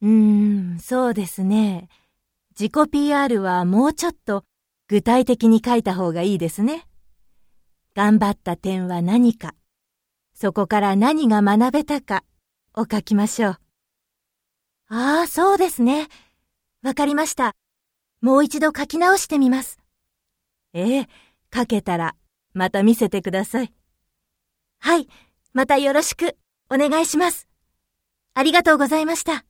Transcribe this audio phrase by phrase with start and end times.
[0.00, 1.88] うーん、そうですね。
[2.58, 4.44] 自己 PR はもうちょっと
[4.88, 6.86] 具体的に書いた方がいいですね。
[7.94, 9.54] 頑張った点は何か、
[10.34, 12.24] そこから何が学べたか
[12.74, 13.58] を書きましょう。
[14.88, 16.08] ああ、そうですね。
[16.82, 17.54] わかりました。
[18.20, 19.78] もう一度書き直してみます。
[20.74, 21.08] ええ、
[21.54, 22.14] 書けたら
[22.54, 23.72] また見せてください。
[24.80, 25.08] はい、
[25.52, 26.36] またよろしく
[26.70, 27.48] お願いします。
[28.34, 29.44] ありがとうございました。